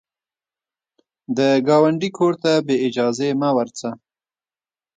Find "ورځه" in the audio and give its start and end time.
3.57-3.89